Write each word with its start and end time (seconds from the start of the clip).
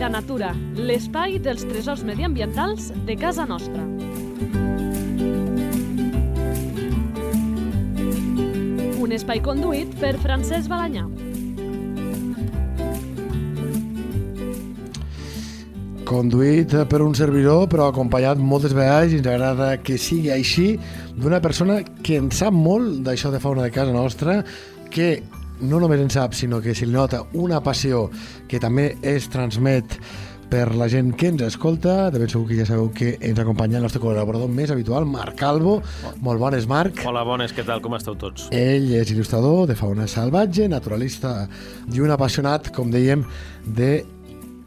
Vida 0.00 0.14
Natura, 0.16 0.54
l'espai 0.80 1.34
dels 1.44 1.60
tresors 1.68 2.00
mediambientals 2.08 2.86
de 3.04 3.14
casa 3.20 3.44
nostra. 3.44 3.82
Un 8.96 9.12
espai 9.12 9.42
conduït 9.44 9.92
per 10.00 10.14
Francesc 10.22 10.72
Balanyà. 10.72 11.04
conduït 16.08 16.72
per 16.88 17.02
un 17.04 17.12
servidor, 17.14 17.68
però 17.68 17.90
acompanyat 17.90 18.40
moltes 18.40 18.72
vegades, 18.72 19.12
i 19.12 19.20
ens 19.20 19.28
agrada 19.28 19.68
que 19.84 19.98
sigui 20.00 20.32
així, 20.32 20.78
d'una 21.12 21.42
persona 21.44 21.82
que 22.00 22.16
en 22.16 22.32
sap 22.32 22.56
molt 22.56 23.04
d'això 23.04 23.28
de 23.30 23.38
fauna 23.44 23.68
de 23.68 23.70
casa 23.76 23.92
nostra, 23.92 24.40
que 24.90 25.20
no 25.60 25.80
només 25.80 26.00
en 26.00 26.10
sap, 26.10 26.34
sinó 26.34 26.60
que 26.60 26.74
se 26.74 26.86
li 26.86 26.92
nota 26.92 27.24
una 27.34 27.62
passió 27.64 28.08
que 28.48 28.60
també 28.60 28.94
es 29.02 29.28
transmet 29.30 29.98
per 30.50 30.74
la 30.74 30.88
gent 30.90 31.12
que 31.16 31.30
ens 31.30 31.44
escolta. 31.46 32.10
De 32.10 32.18
ben 32.18 32.28
segur 32.28 32.48
que 32.48 32.58
ja 32.58 32.66
sabeu 32.66 32.90
que 32.92 33.14
ens 33.22 33.38
acompanya 33.38 33.78
el 33.78 33.86
nostre 33.86 34.02
col·laborador 34.02 34.50
més 34.50 34.72
habitual, 34.74 35.06
Marc 35.06 35.38
Calvo. 35.40 35.78
Molt 36.26 36.42
bones, 36.42 36.66
Marc. 36.70 37.04
Hola, 37.06 37.22
bones, 37.24 37.54
què 37.54 37.64
tal? 37.66 37.82
Com 37.84 37.94
esteu 37.96 38.18
tots? 38.18 38.48
Ell 38.54 38.90
és 38.98 39.14
il·lustrador 39.14 39.68
de 39.70 39.78
fauna 39.78 40.08
salvatge, 40.10 40.68
naturalista 40.68 41.44
i 41.94 42.02
un 42.02 42.10
apassionat, 42.10 42.72
com 42.74 42.90
dèiem, 42.92 43.24
de 43.64 43.92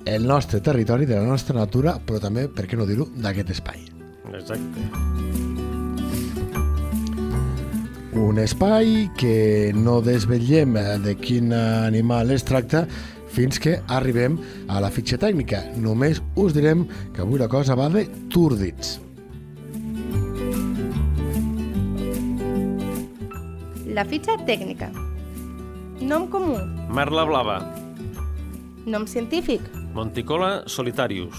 el 0.05 0.27
nostre 0.27 0.59
territori, 0.63 1.07
de 1.07 1.19
la 1.19 1.27
nostra 1.27 1.55
natura, 1.59 1.97
però 1.99 2.19
també, 2.23 2.47
per 2.47 2.67
què 2.67 2.79
no 2.79 2.87
dir-ho, 2.87 3.07
d'aquest 3.15 3.55
espai. 3.57 3.83
Exacte. 4.33 5.52
Un 8.15 8.37
espai 8.37 9.09
que 9.17 9.71
no 9.73 9.97
desvetllem 10.05 10.75
de 11.01 11.15
quin 11.17 11.49
animal 11.53 12.29
es 12.31 12.43
tracta 12.45 12.83
fins 13.33 13.57
que 13.57 13.79
arribem 13.89 14.35
a 14.69 14.77
la 14.83 14.91
fitxa 14.93 15.17
tècnica. 15.17 15.63
Només 15.81 16.21
us 16.37 16.53
direm 16.53 16.85
que 17.15 17.23
avui 17.25 17.41
la 17.41 17.49
cosa 17.49 17.73
va 17.75 17.89
de 17.89 18.05
túrdids. 18.29 18.99
La 23.93 24.05
fitxa 24.05 24.37
tècnica. 24.45 24.91
Nom 26.01 26.27
comú. 26.29 26.57
Merla 26.93 27.25
blava, 27.25 27.57
Nom 28.85 29.05
científic. 29.07 29.61
Monticola 29.95 30.67
solitarius, 30.67 31.37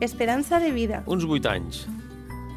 Esperança 0.00 0.58
de 0.58 0.72
vida. 0.72 1.02
uns 1.06 1.24
8 1.24 1.48
anys. 1.48 1.86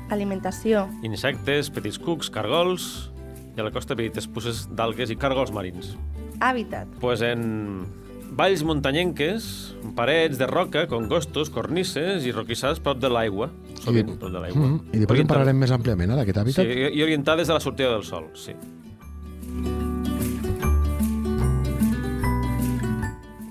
Alimentació. 0.10 0.90
Insectes, 1.04 1.70
petits 1.70 2.00
cucs, 2.00 2.30
cargols 2.30 3.11
i 3.56 3.60
a 3.60 3.64
la 3.64 3.72
costa 3.72 3.96
petites 3.96 4.28
pusses 4.28 4.68
d'algues 4.72 5.10
i 5.12 5.16
cargols 5.20 5.52
marins. 5.52 5.96
Hàbitat. 6.40 6.88
Pues 7.00 7.22
en 7.22 7.86
valls 8.32 8.64
muntanyenques, 8.64 9.76
parets 9.96 10.38
de 10.40 10.48
roca, 10.48 10.86
congostos, 10.88 11.50
cornisses 11.52 12.26
i 12.26 12.32
roquissars 12.32 12.80
prop 12.80 12.98
de 13.04 13.10
l'aigua. 13.12 13.50
Sovint, 13.84 14.18
prop 14.18 14.32
de 14.32 14.40
l'aigua. 14.40 14.62
Mm 14.68 14.74
-hmm. 14.74 14.82
I 14.96 15.00
després 15.00 15.02
en 15.02 15.10
Orientades- 15.10 15.28
parlarem 15.28 15.58
més 15.58 15.72
àmpliament, 15.72 16.12
eh, 16.12 16.16
d'aquest 16.16 16.38
Sí, 16.38 16.42
hàbitat. 16.42 16.66
i 16.66 16.98
i 17.00 17.04
orientades 17.04 17.50
a 17.50 17.54
la 17.54 17.60
sortida 17.60 17.92
del 17.92 18.04
sol, 18.04 18.30
sí. 18.34 18.54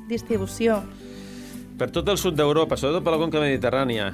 Distribució. 0.09 0.83
Per 1.79 1.91
tot 1.95 2.09
el 2.09 2.19
sud 2.19 2.35
d'Europa, 2.37 2.77
sobretot 2.77 3.05
per 3.05 3.13
la 3.15 3.19
conca 3.23 3.41
mediterrània, 3.41 4.11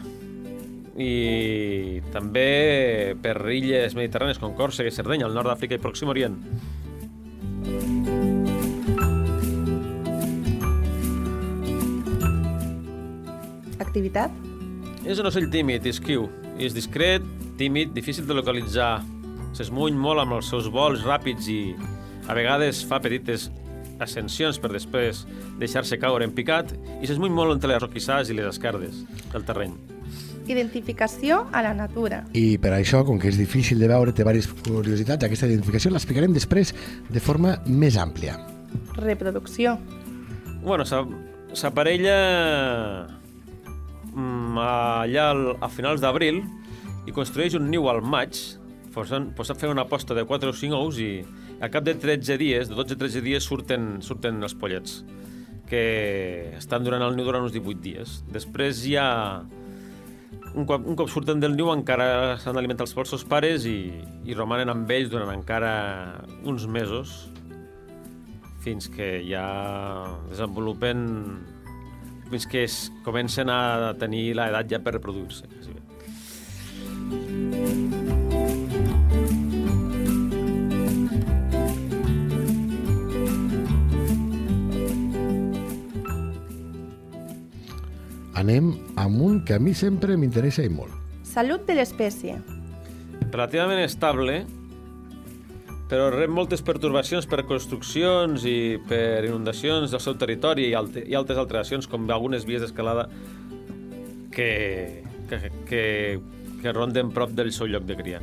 i 0.97 2.01
també 2.13 3.15
per 3.23 3.37
illes 3.53 3.97
mediterrànies 3.97 4.41
com 4.41 4.55
Còrsega 4.57 4.89
i 4.89 4.95
Sardenya, 4.95 5.29
al 5.29 5.37
nord 5.37 5.51
d'Àfrica 5.51 5.77
i 5.77 5.83
Pròxim 5.83 6.13
Orient. 6.13 6.39
Activitat. 13.83 14.33
És 15.05 15.21
un 15.21 15.29
ocell 15.29 15.51
tímid, 15.53 15.85
esquiu, 15.87 16.31
és 16.59 16.75
discret, 16.75 17.25
tímid, 17.61 17.93
difícil 17.97 18.27
de 18.27 18.37
localitzar. 18.37 19.03
S'esmuny 19.57 19.97
molt 19.97 20.25
amb 20.25 20.37
els 20.39 20.49
seus 20.53 20.69
vols 20.73 21.05
ràpids 21.07 21.49
i 21.53 21.61
a 22.27 22.35
vegades 22.37 22.83
fa 22.89 22.99
petites 23.01 23.51
ascensions 24.03 24.59
per 24.61 24.73
després 24.75 25.25
deixar-se 25.61 26.01
caure 26.01 26.27
en 26.27 26.35
picat 26.37 26.75
i 27.01 27.09
s'esmuny 27.09 27.33
molt 27.33 27.57
entre 27.57 27.73
les 27.73 27.85
roquissars 27.85 28.33
i 28.33 28.37
les 28.37 28.51
escardes 28.51 29.05
del 29.33 29.47
terreny. 29.49 29.96
Identificació 30.47 31.45
a 31.53 31.63
la 31.65 31.73
natura. 31.75 32.23
I 32.39 32.57
per 32.63 32.73
això, 32.77 33.03
com 33.07 33.19
que 33.19 33.29
és 33.33 33.39
difícil 33.39 33.81
de 33.83 33.89
veure, 33.91 34.13
té 34.15 34.23
diverses 34.23 34.49
curiositats, 34.67 35.25
aquesta 35.27 35.49
identificació 35.51 35.91
l'explicarem 35.95 36.33
després 36.37 36.75
de 37.11 37.21
forma 37.21 37.57
més 37.67 37.97
àmplia. 37.99 38.39
Reproducció. 38.97 39.77
Bueno, 40.63 40.85
s'a- 40.87 41.05
s'aparella 41.55 42.17
mm, 44.15 44.59
allà 44.59 45.29
al, 45.31 45.43
a 45.61 45.69
finals 45.73 46.01
d'abril 46.03 46.43
i 47.07 47.15
construeix 47.15 47.55
un 47.59 47.69
niu 47.71 47.89
al 47.91 48.03
maig, 48.03 48.39
posant 48.95 49.59
fer 49.61 49.69
una 49.71 49.85
aposta 49.85 50.15
de 50.17 50.25
4 50.25 50.51
o 50.51 50.57
5 50.57 50.79
ous 50.79 50.99
i 51.03 51.11
a 51.61 51.69
cap 51.73 51.85
de 51.85 51.95
13 51.95 52.37
dies, 52.41 52.69
de 52.69 52.75
12-13 52.77 53.23
dies, 53.25 53.45
surten, 53.45 54.01
surten 54.05 54.43
els 54.45 54.55
pollets, 54.59 55.03
que 55.69 56.53
estan 56.57 56.85
durant 56.85 57.03
el 57.03 57.17
niu 57.17 57.25
durant 57.29 57.45
uns 57.47 57.55
18 57.55 57.81
dies. 57.83 58.19
Després 58.33 58.83
ja, 58.87 59.07
un 60.57 60.65
cop, 60.65 60.87
un 60.89 60.97
cop 60.97 61.11
surten 61.13 61.41
del 61.41 61.55
niu, 61.57 61.69
encara 61.73 62.37
s'han 62.41 62.57
d'alimentar 62.57 62.87
els 62.87 62.95
seus 63.11 63.25
pares 63.29 63.67
i, 63.69 63.93
i 64.25 64.35
romanen 64.35 64.73
amb 64.73 64.91
ells 64.91 65.13
durant 65.13 65.31
encara 65.35 66.25
uns 66.49 66.65
mesos, 66.67 67.29
fins 68.65 68.89
que 68.91 69.21
ja 69.29 69.45
desenvolupen 70.31 71.05
fins 72.31 72.47
que 72.51 72.65
es 72.67 72.91
comencen 73.05 73.53
a 73.53 73.93
tenir 74.01 74.33
l'edat 74.35 74.67
ja 74.73 74.81
per 74.83 74.97
reproduir-se. 74.97 75.47
quasi 75.47 75.71
bé. 75.71 75.83
Anem 88.37 88.86
amb 88.97 89.21
un 89.23 89.43
que 89.45 89.55
a 89.55 89.61
mi 89.61 89.75
sempre 89.77 90.17
m'interessa 90.17 90.65
i 90.65 90.73
molt. 90.73 90.93
Salut 91.23 91.67
de 91.69 91.77
l'espècie. 91.77 92.39
Relativament 93.31 93.83
estable, 93.85 94.41
però 95.91 96.09
rep 96.11 96.33
moltes 96.33 96.65
pertorbacions 96.67 97.29
per 97.31 97.45
construccions 97.47 98.47
i 98.49 98.79
per 98.89 99.27
inundacions 99.29 99.93
del 99.93 100.03
seu 100.03 100.17
territori 100.19 100.71
i, 100.71 100.75
alte, 100.75 101.05
i 101.05 101.15
altres 101.15 101.39
alteracions, 101.39 101.87
com 101.87 102.09
algunes 102.11 102.47
vies 102.49 102.65
d'escalada 102.65 103.07
que, 104.33 105.05
que, 105.29 105.53
que, 105.69 105.85
que 106.63 106.73
ronden 106.73 107.13
prop 107.15 107.37
del 107.37 107.53
seu 107.53 107.69
lloc 107.71 107.87
de 107.87 107.99
cria. 108.01 108.23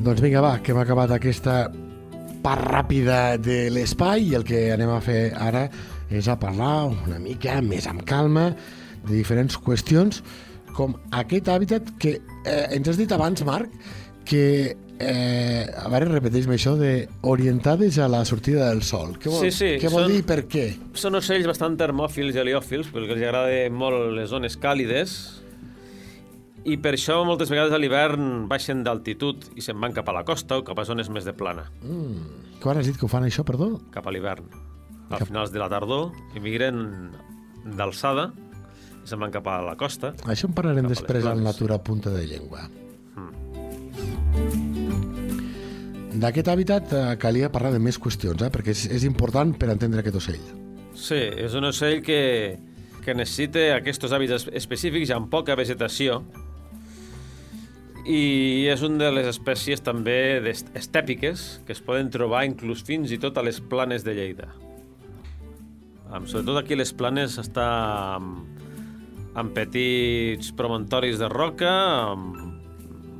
Doncs 0.00 0.20
vinga, 0.24 0.40
va, 0.40 0.54
que 0.64 0.72
hem 0.72 0.80
acabat 0.80 1.12
aquesta 1.12 1.62
part 2.42 2.64
ràpida 2.70 3.36
de 3.38 3.68
l'espai 3.72 4.30
i 4.30 4.34
el 4.38 4.44
que 4.48 4.68
anem 4.74 4.90
a 4.94 5.00
fer 5.04 5.32
ara 5.36 5.66
és 6.10 6.26
a 6.28 6.36
parlar 6.40 6.86
una 6.90 7.18
mica 7.22 7.60
més 7.62 7.86
amb 7.90 8.02
calma 8.08 8.50
de 9.06 9.14
diferents 9.14 9.56
qüestions 9.62 10.22
com 10.76 10.94
aquest 11.12 11.48
hàbitat 11.50 11.94
que 12.00 12.16
eh, 12.46 12.66
ens 12.76 12.88
has 12.88 12.96
dit 13.00 13.10
abans, 13.12 13.42
Marc, 13.44 13.70
que 14.24 14.76
eh, 15.00 15.64
a 15.76 15.88
veure, 15.90 16.06
repeteix-me 16.12 16.54
això 16.58 16.76
de 16.78 17.08
orientades 17.26 17.98
a 17.98 18.06
la 18.12 18.20
sortida 18.28 18.68
del 18.68 18.82
sol. 18.86 19.16
Què 19.18 19.30
vol, 19.32 19.40
Sí, 19.46 19.50
sí, 19.50 19.70
què 19.82 19.90
vol 19.90 20.04
són- 20.04 20.12
dir 20.12 20.20
i 20.20 20.26
per 20.28 20.40
què? 20.46 20.64
Són 20.94 21.16
ocells 21.18 21.46
bastant 21.48 21.76
termòfils 21.80 22.36
i 22.36 22.42
heliòfils, 22.44 22.90
perquè 22.94 23.16
els 23.16 23.22
agrada 23.26 23.70
molt 23.74 24.12
les 24.16 24.28
zones 24.30 24.56
càlides, 24.60 25.16
i 26.64 26.76
per 26.76 26.92
això 26.94 27.24
moltes 27.24 27.48
vegades 27.50 27.72
a 27.72 27.78
l'hivern 27.78 28.46
baixen 28.48 28.82
d'altitud 28.84 29.36
i 29.56 29.60
se'n 29.64 29.80
van 29.80 29.92
cap 29.96 30.08
a 30.08 30.12
la 30.12 30.24
costa 30.28 30.58
o 30.60 30.64
cap 30.64 30.78
a 30.78 30.84
zones 30.84 31.08
més 31.08 31.24
de 31.24 31.32
plana, 31.32 31.70
Mm. 31.82 32.38
Quan 32.60 32.76
has 32.76 32.84
dit 32.86 32.96
que 32.98 33.06
ho 33.06 33.08
fan 33.08 33.24
això, 33.24 33.42
perdó? 33.44 33.80
cap 33.90 34.06
a 34.06 34.10
l'hivern. 34.12 34.44
A 35.10 35.16
Cap- 35.18 35.26
finals 35.28 35.50
de 35.50 35.58
la 35.58 35.68
tardor 35.68 36.12
emigren 36.36 37.10
d'alçada 37.64 38.32
i 39.02 39.08
se'n 39.08 39.18
van 39.18 39.30
cap 39.32 39.46
a 39.48 39.62
la 39.64 39.76
costa. 39.76 40.12
Això 40.28 40.44
en 40.46 40.52
parlarem 40.54 40.86
després 40.86 41.24
al 41.24 41.38
planes. 41.40 41.44
Natura 41.44 41.78
Punta 41.82 42.10
de 42.10 42.26
Llengua. 42.26 42.68
Mm. 43.16 43.30
D'aquest 46.20 46.48
hàbitat 46.52 46.92
eh, 46.92 47.16
calia 47.22 47.48
parlar 47.52 47.72
de 47.72 47.78
més 47.80 47.96
qüestions, 47.98 48.42
eh? 48.44 48.50
perquè 48.52 48.74
és, 48.74 48.84
és 48.90 49.04
important 49.08 49.54
per 49.56 49.70
entendre 49.72 50.00
aquest 50.02 50.16
ocell. 50.20 50.42
Sí, 50.94 51.16
és 51.16 51.54
un 51.56 51.64
ocell 51.64 52.02
que, 52.04 52.58
que 53.04 53.14
necessita 53.14 53.76
aquests 53.78 54.10
hàbits 54.12 54.34
es- 54.36 54.48
específics 54.62 55.10
amb 55.16 55.30
poca 55.32 55.54
vegetació 55.56 56.20
i 58.08 58.66
és 58.70 58.82
una 58.86 59.06
de 59.06 59.12
les 59.18 59.28
espècies 59.28 59.82
també 59.84 60.40
estèpiques 60.78 61.60
que 61.66 61.74
es 61.76 61.82
poden 61.84 62.10
trobar 62.12 62.46
inclús 62.48 62.84
fins 62.86 63.12
i 63.12 63.18
tot 63.20 63.38
a 63.38 63.44
les 63.44 63.60
planes 63.60 64.06
de 64.06 64.14
Lleida. 64.16 64.48
Sobretot 66.10 66.58
aquí 66.58 66.74
les 66.74 66.90
planes 66.96 67.36
està 67.38 67.66
amb, 68.16 68.40
amb 69.38 69.52
petits 69.54 70.50
promontoris 70.58 71.20
de 71.20 71.28
roca, 71.30 71.70
amb, 72.10 72.40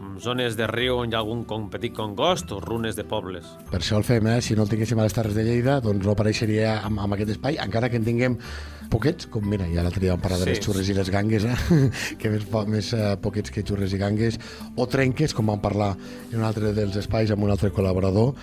amb 0.01 0.19
zones 0.25 0.57
de 0.59 0.67
riu 0.67 0.99
on 1.05 1.13
hi 1.13 1.15
ha 1.15 1.21
algun 1.23 1.45
con, 1.47 1.69
petit 1.71 1.95
congost 1.95 2.51
o 2.51 2.59
runes 2.65 2.99
de 2.99 3.07
pobles. 3.07 3.47
Per 3.71 3.79
això 3.79 4.01
el 4.01 4.07
fem, 4.09 4.27
eh? 4.27 4.41
Si 4.43 4.59
no 4.59 4.67
el 4.67 4.73
tinguéssim 4.73 4.99
a 4.99 5.07
les 5.07 5.15
Terres 5.15 5.39
de 5.39 5.47
Lleida, 5.47 5.79
doncs 5.85 6.03
no 6.03 6.17
apareixeria 6.17 6.81
amb, 6.81 6.99
amb 7.05 7.15
aquest 7.15 7.37
espai, 7.37 7.61
encara 7.63 7.93
que 7.93 8.01
en 8.01 8.09
tinguem 8.09 8.41
poquets, 8.91 9.27
com 9.31 9.45
mira, 9.47 9.67
ja 9.71 9.85
l'altre 9.87 10.03
dia 10.03 10.13
vam 10.17 10.21
parlar 10.25 10.41
de 10.43 10.49
Sí. 10.49 10.57
les 10.57 10.65
xurres 10.65 10.89
i 10.91 10.95
les 10.97 11.11
gangues, 11.11 11.45
eh? 11.47 11.57
que 12.21 12.31
més, 12.33 12.45
més 12.69 12.93
uh, 12.97 13.15
poquets 13.23 13.51
que 13.55 13.63
xurres 13.67 13.95
i 13.95 14.01
gangues, 14.01 14.39
o 14.77 14.87
trenques, 14.91 15.35
com 15.35 15.47
vam 15.53 15.61
parlar 15.63 15.95
en 16.33 16.39
un 16.41 16.45
altre 16.49 16.73
dels 16.77 16.97
espais 17.01 17.31
amb 17.31 17.47
un 17.47 17.51
altre 17.55 17.71
col·laborador, 17.73 18.35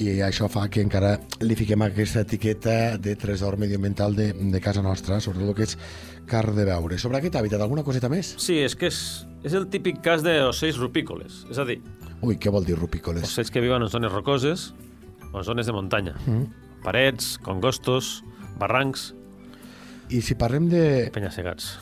i 0.00 0.20
això 0.22 0.46
fa 0.48 0.68
que 0.70 0.80
encara 0.84 1.16
li 1.42 1.56
fiquem 1.58 1.82
aquesta 1.82 2.22
etiqueta 2.22 2.96
de 3.02 3.16
tresor 3.18 3.56
medioambiental 3.58 4.14
de, 4.14 4.28
de 4.32 4.60
casa 4.62 4.80
nostra, 4.86 5.18
sobretot 5.20 5.50
el 5.50 5.56
que 5.58 5.66
és 5.66 5.74
car 6.30 6.44
de 6.54 6.64
veure. 6.64 6.96
Sobre 7.02 7.18
aquest 7.18 7.34
hàbitat, 7.34 7.60
alguna 7.60 7.82
coseta 7.82 8.08
més? 8.08 8.36
Sí, 8.38 8.60
és 8.62 8.76
que 8.78 8.86
és, 8.86 9.00
és 9.42 9.56
el 9.58 9.66
típic 9.68 9.98
cas 10.00 10.22
d'ocells 10.22 10.78
rupícoles, 10.78 11.42
és 11.50 11.58
a 11.58 11.66
dir, 11.66 11.80
Ui, 12.22 12.36
què 12.38 12.52
vol 12.52 12.64
dir 12.68 12.76
rupícoles? 12.78 13.24
ocells 13.26 13.50
que 13.50 13.60
viuen 13.64 13.82
en 13.82 13.88
zones 13.90 14.12
rocoses 14.12 14.68
o 15.32 15.38
en 15.40 15.44
zones 15.44 15.66
de 15.66 15.72
muntanya. 15.74 16.14
Mm. 16.26 16.46
Parets, 16.84 17.34
congostos, 17.42 18.20
barrancs, 18.60 19.10
I 20.10 20.20
si 20.26 20.34
parlem 20.34 20.68
de, 20.70 20.84
penya-segats. 21.14 21.72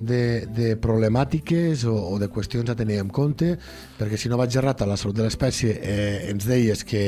de, 0.00 0.46
de 0.54 0.76
problemàtiques 0.80 1.84
o, 1.88 1.94
o 2.14 2.18
de 2.20 2.28
qüestions 2.30 2.70
a 2.70 2.76
tenir 2.78 3.00
en 3.02 3.08
compte, 3.10 3.54
perquè 3.98 4.18
si 4.20 4.30
no 4.30 4.38
vaig 4.40 4.54
errat 4.60 4.82
a 4.84 4.88
la 4.90 4.96
salut 5.00 5.16
de 5.18 5.26
l'espècie 5.26 5.74
eh, 5.80 6.30
ens 6.30 6.46
deies 6.48 6.84
que, 6.86 7.04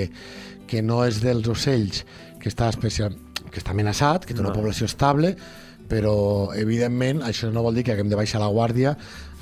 que 0.67 0.83
no 0.83 1.03
és 1.07 1.21
dels 1.23 1.47
ocells 1.53 2.05
que 2.41 2.49
està, 2.51 2.71
especial, 2.73 3.15
que 3.51 3.61
està 3.61 3.75
amenaçat, 3.75 4.25
que 4.27 4.35
té 4.35 4.41
una 4.41 4.51
No. 4.55 4.57
població 4.57 4.89
estable, 4.89 5.35
però 5.91 6.55
evidentment 6.55 7.21
això 7.27 7.51
no 7.51 7.65
vol 7.67 7.75
dir 7.75 7.83
que 7.85 7.93
haguem 7.93 8.09
de 8.09 8.17
baixar 8.19 8.39
la 8.41 8.49
guàrdia 8.49 8.93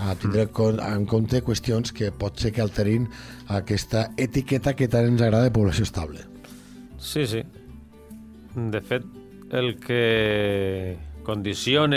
a 0.01 0.15
tindre 0.17 0.47
mm. 0.49 0.81
en 0.81 1.05
compte 1.07 1.43
qüestions 1.45 1.93
que 1.93 2.09
pot 2.11 2.41
ser 2.41 2.55
que 2.57 2.63
alterin 2.65 3.05
aquesta 3.53 4.09
etiqueta 4.17 4.73
que 4.75 4.89
tant 4.89 5.07
ens 5.13 5.21
agrada 5.23 5.45
de 5.45 5.53
població 5.53 5.85
estable. 5.85 6.25
Sí, 6.99 7.27
sí. 7.29 7.45
De 8.57 8.81
fet, 8.81 9.05
el 9.53 9.77
que 9.81 10.97
condiciona 11.25 11.97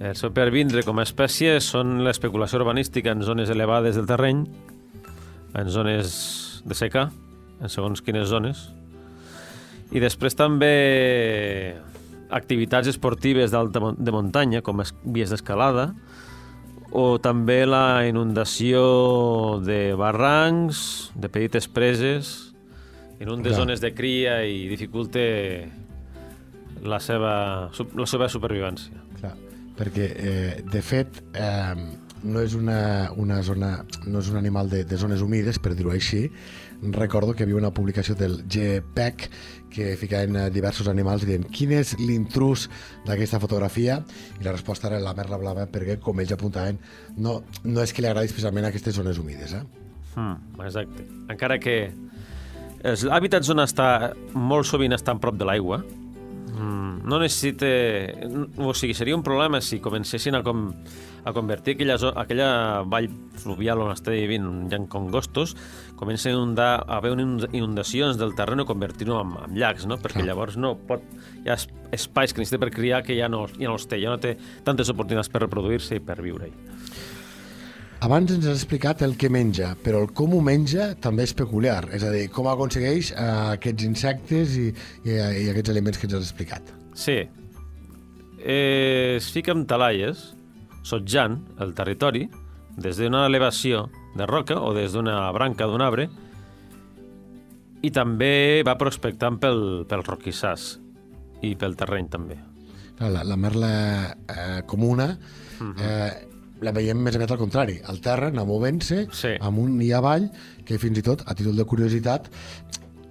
el 0.00 0.16
seu 0.18 0.32
pervindre 0.34 0.82
com 0.84 0.98
a 0.98 1.04
espècie 1.06 1.60
són 1.62 2.00
l'especulació 2.04 2.58
urbanística 2.60 3.12
en 3.14 3.22
zones 3.22 3.48
elevades 3.52 3.94
del 3.96 4.08
terreny, 4.10 4.44
en 5.54 5.70
zones 5.70 6.62
de 6.66 6.74
seca, 6.74 7.10
en 7.62 7.70
segons 7.70 8.02
quines 8.02 8.26
zones, 8.28 8.66
i 9.94 10.00
després 10.02 10.34
també 10.34 11.76
activitats 12.34 12.88
esportives 12.90 13.52
d'alta 13.54 13.92
de 13.96 14.12
muntanya, 14.12 14.62
com 14.66 14.80
es- 14.82 14.94
vies 15.04 15.30
d'escalada, 15.30 15.94
o 16.90 17.18
també 17.22 17.64
la 17.66 18.02
inundació 18.08 19.60
de 19.62 19.94
barrancs, 19.94 21.10
de 21.14 21.28
petites 21.28 21.68
preses, 21.68 22.54
inunde 23.20 23.50
Clar. 23.50 23.60
zones 23.60 23.80
de 23.80 23.94
cria 23.94 24.44
i 24.44 24.66
dificulte 24.68 25.70
la 26.84 27.00
seva, 27.00 27.34
la 27.72 28.06
seva 28.08 28.28
supervivència. 28.32 29.00
Clar, 29.18 29.34
perquè, 29.78 30.08
eh, 30.14 30.62
de 30.70 30.82
fet, 30.84 31.22
eh, 31.32 31.74
no 32.24 32.40
és 32.40 32.54
una, 32.56 33.10
una 33.20 33.40
zona, 33.44 33.84
no 34.06 34.20
és 34.20 34.30
un 34.32 34.38
animal 34.40 34.70
de, 34.72 34.82
de 34.88 34.96
zones 35.00 35.22
humides, 35.24 35.60
per 35.60 35.74
dir-ho 35.76 35.92
així. 35.92 36.26
Recordo 36.94 37.32
que 37.32 37.44
hi 37.44 37.48
havia 37.48 37.60
una 37.60 37.72
publicació 37.72 38.16
del 38.18 38.42
GPEC 38.48 39.28
que 39.74 39.94
ficaven 40.00 40.36
eh, 40.36 40.48
diversos 40.54 40.88
animals 40.88 41.24
dient 41.28 41.46
quin 41.52 41.72
és 41.76 41.94
l'intrus 42.00 42.68
d'aquesta 43.06 43.40
fotografia 43.42 43.98
i 44.40 44.44
la 44.44 44.54
resposta 44.54 44.88
era 44.90 45.00
la 45.02 45.14
merla 45.16 45.40
blava 45.40 45.66
perquè, 45.70 45.98
com 46.02 46.20
ells 46.20 46.34
apuntaven, 46.36 46.78
no, 47.16 47.40
no 47.64 47.84
és 47.84 47.92
que 47.92 48.04
li 48.04 48.10
agradi 48.10 48.30
especialment 48.32 48.68
aquestes 48.68 48.96
zones 49.00 49.20
humides. 49.20 49.56
Eh? 49.56 49.64
Mm, 50.14 50.64
exacte. 50.64 51.08
Encara 51.32 51.58
que 51.60 51.78
els 52.84 53.04
hàbitats 53.08 53.50
on 53.52 53.64
està 53.64 53.88
molt 54.36 54.68
sovint 54.68 54.94
estan 54.96 55.20
prop 55.20 55.36
de 55.40 55.48
l'aigua, 55.48 55.82
mm, 56.54 57.02
no 57.04 57.18
necessita... 57.20 57.66
O 58.56 58.72
sigui, 58.74 58.94
seria 58.94 59.16
un 59.16 59.22
problema 59.26 59.60
si 59.60 59.80
comencessin 59.84 60.34
a, 60.38 60.42
com, 60.46 60.68
a 61.24 61.32
convertir 61.36 61.74
aquella, 61.76 61.96
aquella 62.14 62.48
vall 62.86 63.08
fluvial 63.40 63.82
on 63.84 63.92
està 63.94 64.14
vivint, 64.14 64.46
hi 64.70 64.74
ha 64.76 64.80
congostos, 64.90 65.56
comencen 65.98 66.32
a 66.32 66.36
inundar, 66.38 66.72
a 66.86 66.98
haver 66.98 67.14
inundacions 67.52 68.18
del 68.20 68.34
terreny 68.38 68.64
o 68.64 68.68
convertir-ho 68.68 69.20
en, 69.20 69.34
en 69.48 69.58
llacs, 69.58 69.86
no? 69.90 69.98
Perquè 69.98 70.22
Clar. 70.22 70.30
llavors 70.32 70.56
no 70.60 70.74
pot... 70.88 71.02
Hi 71.44 71.50
ha 71.50 71.58
es- 71.58 71.68
espais 71.94 72.32
que 72.34 72.40
necessita 72.42 72.58
per 72.58 72.72
criar 72.74 73.04
que 73.06 73.14
ja 73.14 73.28
no, 73.30 73.44
ja 73.54 73.68
no 73.68 73.76
els 73.76 73.84
té, 73.86 74.00
ja 74.02 74.10
no 74.10 74.18
té 74.18 74.32
tantes 74.66 74.88
oportunitats 74.90 75.30
per 75.30 75.44
reproduir-se 75.44 76.00
i 76.00 76.02
per 76.02 76.16
viure-hi. 76.24 76.50
Abans 78.04 78.28
ens 78.34 78.44
has 78.44 78.58
explicat 78.58 79.00
el 79.00 79.14
que 79.16 79.30
menja, 79.32 79.70
però 79.80 80.02
el 80.04 80.10
com 80.12 80.34
ho 80.36 80.40
menja 80.44 80.90
també 81.00 81.24
és 81.24 81.32
peculiar, 81.32 81.86
és 81.96 82.02
a 82.04 82.10
dir, 82.12 82.26
com 82.28 82.50
aconsegueix 82.50 83.14
eh, 83.14 83.28
aquests 83.54 83.86
insectes 83.86 84.56
i, 84.60 84.66
i, 85.08 85.14
i 85.14 85.46
aquests 85.48 85.72
aliments 85.72 85.96
que 85.96 86.04
ens 86.04 86.18
has 86.18 86.26
explicat. 86.26 86.68
Sí. 86.92 87.22
Eh, 88.44 89.14
es 89.16 89.30
fica 89.32 89.54
amb 89.56 89.64
talaies, 89.70 90.20
sotjant 90.84 91.38
el 91.64 91.72
territori 91.78 92.26
des 92.76 93.00
d'una 93.00 93.24
elevació 93.30 93.86
de 94.18 94.28
roca 94.28 94.58
o 94.60 94.74
des 94.76 94.92
d'una 94.92 95.16
branca 95.32 95.64
d'un 95.70 95.86
arbre 95.86 96.10
i 97.80 97.88
també 97.88 98.60
va 98.68 98.76
prospectant 98.76 99.40
pel, 99.40 99.64
pel 99.88 100.04
roquissàs 100.04 100.74
i 101.40 101.54
pel 101.56 101.80
terreny 101.80 102.12
també. 102.12 102.36
La, 103.00 103.24
la 103.24 103.40
merla 103.40 103.72
eh, 104.12 104.60
comuna 104.68 105.08
eh, 105.80 106.33
la 106.62 106.72
veiem 106.72 106.98
més 107.02 107.16
aviat 107.16 107.30
al 107.34 107.38
contrari, 107.40 107.80
al 107.84 108.00
terra, 108.00 108.28
anar 108.28 108.46
movent-se, 108.46 109.06
Sí. 109.12 109.34
amunt 109.40 109.80
i 109.82 109.92
avall, 109.92 110.30
que 110.64 110.78
fins 110.78 110.98
i 110.98 111.02
tot, 111.02 111.22
a 111.26 111.34
títol 111.34 111.56
de 111.56 111.64
curiositat, 111.64 112.30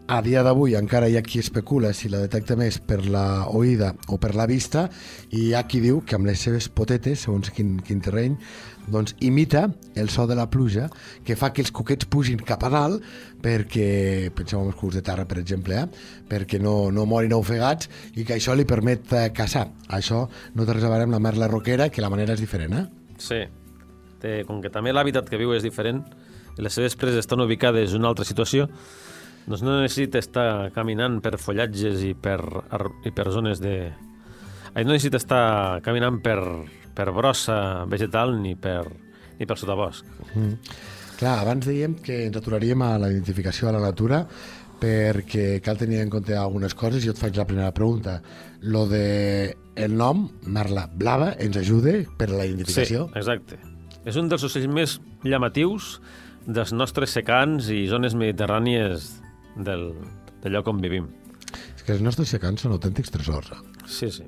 a 0.07 0.22
dia 0.22 0.42
d'avui 0.44 0.75
encara 0.75 1.07
hi 1.07 1.16
ha 1.16 1.22
qui 1.24 1.40
especula 1.40 1.94
si 1.95 2.10
la 2.12 2.19
detecta 2.19 2.57
més 2.60 2.78
per 2.78 3.06
la 3.07 3.48
oïda 3.48 3.94
o 4.12 4.18
per 4.19 4.34
la 4.36 4.45
vista 4.45 4.90
i 5.31 5.45
hi 5.48 5.54
ha 5.56 5.62
qui 5.63 5.80
diu 5.80 6.01
que 6.06 6.18
amb 6.18 6.28
les 6.28 6.42
seves 6.44 6.68
potetes, 6.68 7.22
segons 7.24 7.50
quin, 7.56 7.78
quin 7.80 8.01
terreny, 8.04 8.36
doncs 8.92 9.16
imita 9.22 9.69
el 9.95 10.10
so 10.10 10.28
de 10.28 10.36
la 10.36 10.50
pluja 10.51 10.90
que 11.24 11.38
fa 11.40 11.54
que 11.54 11.63
els 11.63 11.72
cuquets 11.72 12.06
pugin 12.12 12.38
cap 12.44 12.66
a 12.68 12.69
dalt 12.69 13.01
perquè, 13.42 14.30
penseu 14.36 14.60
en 14.60 14.74
els 14.74 14.75
cucs 14.75 14.95
de 15.00 15.01
terra 15.07 15.24
per 15.25 15.40
exemple, 15.40 15.80
eh? 15.80 15.88
perquè 16.30 16.59
no, 16.59 16.92
no 16.92 17.06
morin 17.06 17.33
ofegats 17.33 17.88
i 18.16 18.26
que 18.28 18.35
això 18.35 18.57
li 18.59 18.66
permet 18.68 19.07
eh, 19.14 19.30
caçar. 19.31 19.69
Això 19.88 20.28
no 20.54 20.66
té 20.68 20.76
res 20.76 20.83
a 20.83 20.92
veure 20.92 21.07
amb 21.07 21.16
la 21.16 21.23
merla 21.23 21.47
roquera, 21.47 21.88
que 21.90 22.04
la 22.04 22.12
manera 22.12 22.35
és 22.35 22.44
diferent, 22.44 22.76
eh? 22.76 23.03
Sí. 23.21 23.43
Té, 24.23 24.43
com 24.47 24.61
que 24.63 24.71
també 24.71 24.93
l'hàbitat 24.93 25.27
que 25.29 25.39
viu 25.39 25.51
és 25.55 25.65
diferent 25.65 26.03
i 26.57 26.63
les 26.63 26.75
seves 26.75 26.95
preses 26.99 27.23
estan 27.23 27.41
ubicades 27.43 27.91
en 27.91 28.03
una 28.03 28.11
altra 28.13 28.25
situació, 28.27 28.67
doncs 29.45 29.63
no 29.65 29.75
necessita 29.81 30.21
estar 30.21 30.71
caminant 30.75 31.19
per 31.23 31.35
follatges 31.41 32.03
i 32.05 32.13
per, 32.15 32.39
i 33.03 33.11
per 33.11 33.27
zones 33.33 33.59
de... 33.63 33.75
Ai, 34.73 34.85
no 34.85 34.93
necessita 34.93 35.19
estar 35.19 35.81
caminant 35.85 36.21
per, 36.23 36.39
per 36.95 37.11
brossa 37.13 37.85
vegetal 37.89 38.37
ni 38.39 38.55
per, 38.55 38.85
ni 39.39 39.49
per 39.49 39.57
sotabosc. 39.59 40.07
Mm. 40.33 40.55
Clar, 41.23 41.37
abans 41.39 41.63
dèiem 41.63 41.94
que 42.03 42.25
ens 42.25 42.35
aturaríem 42.35 42.81
a 42.83 42.97
la 42.99 43.07
identificació 43.07 43.69
a 43.69 43.71
la 43.71 43.80
natura 43.80 44.25
perquè 44.81 45.61
cal 45.63 45.77
tenir 45.80 46.01
en 46.03 46.09
compte 46.11 46.35
algunes 46.35 46.75
coses 46.75 46.99
i 46.99 47.07
jo 47.07 47.13
et 47.15 47.21
faig 47.21 47.39
la 47.39 47.45
primera 47.47 47.69
pregunta. 47.71 48.18
Lo 48.59 48.81
de 48.92 49.56
el 49.80 49.95
nom, 49.95 50.25
Merla 50.44 50.89
Blava, 50.92 51.30
ens 51.39 51.56
ajuda 51.61 51.94
per 52.19 52.27
a 52.27 52.42
la 52.42 52.49
identificació? 52.49 53.07
Sí, 53.07 53.21
exacte. 53.21 53.61
És 54.03 54.19
un 54.19 54.27
dels 54.27 54.44
ocells 54.44 54.68
més 54.68 54.97
llamatius 55.23 55.94
dels 56.44 56.75
nostres 56.75 57.15
secans 57.15 57.71
i 57.71 57.85
zones 57.87 58.19
mediterrànies 58.19 59.13
del, 59.56 59.94
del 60.44 60.57
lloc 60.57 60.75
on 60.75 60.83
vivim. 60.83 61.07
És 61.77 61.87
que 61.87 61.95
els 61.95 62.03
nostres 62.03 62.35
secans 62.35 62.68
són 62.68 62.75
autèntics 62.75 63.15
tresors. 63.15 63.56
Eh? 63.56 63.87
Sí, 63.87 64.11
sí. 64.11 64.27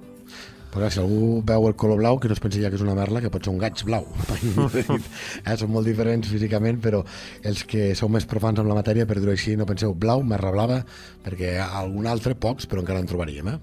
Però 0.76 0.84
clar, 0.84 0.92
si 0.92 1.00
algú 1.00 1.40
veu 1.48 1.70
el 1.70 1.76
color 1.80 2.02
blau, 2.02 2.18
que 2.20 2.28
no 2.28 2.36
es 2.36 2.42
pensi 2.44 2.60
ja 2.60 2.68
que 2.68 2.76
és 2.76 2.82
una 2.84 2.98
merla, 2.98 3.22
que 3.24 3.30
pot 3.32 3.46
ser 3.48 3.54
un 3.54 3.62
gaig 3.62 3.80
blau. 3.88 4.04
eh, 5.48 5.54
són 5.56 5.70
molt 5.72 5.88
diferents 5.88 6.28
físicament, 6.28 6.82
però 6.84 7.00
els 7.48 7.62
que 7.64 7.94
sou 7.96 8.10
més 8.12 8.28
profans 8.28 8.60
amb 8.60 8.68
la 8.68 8.76
matèria, 8.76 9.06
per 9.08 9.16
dir-ho 9.22 9.32
així, 9.32 9.56
no 9.56 9.64
penseu 9.70 9.96
blau, 9.96 10.20
merla 10.28 10.52
blava, 10.52 10.82
perquè 11.24 11.54
algun 11.64 12.10
altre, 12.12 12.36
pocs, 12.36 12.68
però 12.68 12.84
encara 12.84 13.00
en 13.00 13.08
trobaríem. 13.08 13.48
Eh? 13.54 13.60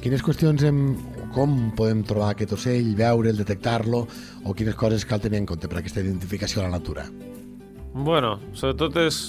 Quines 0.00 0.24
qüestions 0.24 0.64
hem... 0.64 0.84
Com 1.30 1.68
podem 1.78 2.00
trobar 2.02 2.32
aquest 2.32 2.56
ocell, 2.56 2.88
veure'l, 2.98 3.36
detectar-lo, 3.38 4.00
o 4.42 4.54
quines 4.56 4.74
coses 4.74 5.04
cal 5.06 5.20
tenir 5.22 5.38
en 5.38 5.44
compte 5.46 5.68
per 5.70 5.78
aquesta 5.78 6.02
identificació 6.02 6.58
a 6.58 6.64
la 6.64 6.72
natura? 6.72 7.04
Bueno, 7.92 8.32
sobretot 8.50 8.96
és 9.04 9.20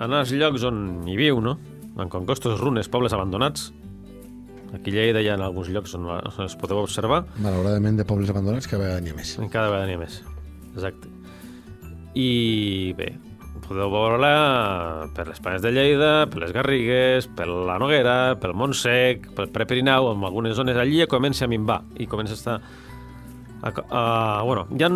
anar 0.00 0.22
als 0.22 0.32
llocs 0.32 0.64
on 0.64 0.78
hi 1.04 1.18
viu, 1.20 1.42
no? 1.44 1.58
En 2.00 2.08
congostos, 2.08 2.56
runes, 2.62 2.88
pobles 2.88 3.12
abandonats. 3.12 3.74
Aquí 4.76 4.92
a 4.92 4.98
Lleida 5.00 5.22
hi 5.24 5.30
ha 5.32 5.36
alguns 5.40 5.70
llocs 5.72 5.96
on 5.96 6.08
es 6.44 6.56
podeu 6.60 6.82
observar. 6.84 7.24
Malauradament, 7.42 7.98
de 7.98 8.04
pobles 8.08 8.32
abandonats, 8.32 8.68
que 8.68 8.76
cada 8.76 8.84
vegada 8.84 9.04
n'hi 9.04 9.14
ha 9.14 9.18
més. 9.18 9.36
Cada 9.52 9.70
vegada 9.72 9.86
n'hi 9.88 9.96
ha 9.96 10.02
més. 10.02 10.20
Exacte. 10.74 11.08
I 12.16 12.94
bé, 12.96 13.10
podeu 13.66 13.90
veure-la 13.92 15.08
per 15.16 15.26
les 15.28 15.40
Planes 15.42 15.64
de 15.64 15.72
Lleida, 15.74 16.12
per 16.30 16.44
les 16.44 16.52
Garrigues, 16.54 17.28
per 17.36 17.48
la 17.48 17.78
Noguera, 17.82 18.36
pel 18.40 18.54
Montsec, 18.56 19.30
pel 19.36 19.50
Prepirineu, 19.52 20.12
en 20.12 20.24
algunes 20.28 20.56
zones 20.56 20.78
allí 20.80 21.00
ja 21.02 21.08
comença 21.10 21.44
a 21.46 21.50
minvar 21.50 21.82
i 21.98 22.06
comença 22.10 22.36
a 22.36 22.40
estar 22.40 22.60
A, 23.66 23.70
a, 23.72 24.42
bueno, 24.44 24.66
hi 24.76 24.84
ha 24.84 24.90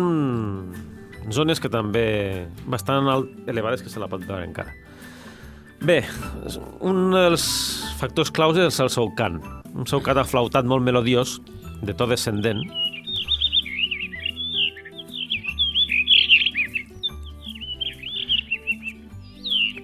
zones 1.33 1.59
que 1.59 1.69
també 1.69 2.47
bastant 2.69 3.09
alt, 3.09 3.33
elevades 3.49 3.81
que 3.81 3.89
se 3.89 3.99
la 3.99 4.07
pot 4.07 4.21
veure 4.23 4.45
encara. 4.45 4.71
Bé, 5.81 6.03
un 6.85 7.09
dels 7.09 7.43
factors 7.97 8.29
claus 8.29 8.57
és 8.61 8.75
el 8.83 8.89
seu 8.93 9.07
cant. 9.17 9.39
Un 9.73 9.87
seu 9.89 10.01
cant 10.05 10.19
aflautat 10.21 10.67
molt 10.69 10.85
melodiós, 10.85 11.39
de 11.81 11.95
to 11.97 12.05
descendent. 12.05 12.61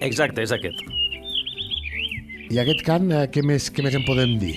Exacte, 0.06 0.46
és 0.46 0.54
aquest. 0.54 0.84
I 2.48 2.62
aquest 2.62 2.84
cant, 2.86 3.10
eh, 3.10 3.26
què 3.34 3.42
més, 3.42 3.66
què 3.74 3.82
més 3.82 3.98
en 3.98 4.06
podem 4.06 4.38
dir? 4.38 4.54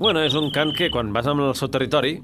Bueno, 0.00 0.24
és 0.24 0.32
un 0.34 0.48
cant 0.50 0.72
que 0.72 0.88
quan 0.90 1.12
vas 1.12 1.28
amb 1.28 1.44
el 1.44 1.54
seu 1.54 1.68
territori, 1.68 2.22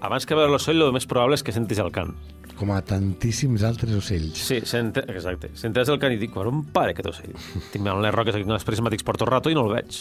abans 0.00 0.24
que 0.24 0.34
veure 0.34 0.50
l'ocell, 0.50 0.80
el 0.80 0.96
més 0.96 1.04
probable 1.06 1.36
és 1.36 1.44
que 1.44 1.52
sentis 1.52 1.84
el 1.84 1.92
cant. 1.92 2.16
Com 2.62 2.70
a 2.70 2.76
tantíssims 2.86 3.64
altres 3.66 3.90
ocells. 3.98 4.38
Sí, 4.38 4.60
sente... 4.70 5.02
exacte. 5.10 5.48
Sentes 5.58 5.88
el 5.90 5.96
cant 5.98 6.12
i 6.14 6.18
dic, 6.20 6.36
on 6.38 6.60
pare 6.70 6.92
aquest 6.94 7.08
ocell? 7.10 7.32
Tinc 7.72 7.82
mirant 7.82 7.98
les 8.04 8.12
roques 8.14 8.36
aquí 8.38 8.44
amb 8.46 8.54
els 8.54 8.66
prismàtics 8.68 9.02
porto 9.02 9.26
rato 9.26 9.50
i 9.50 9.56
no 9.58 9.64
el 9.66 9.72
veig. 9.72 9.96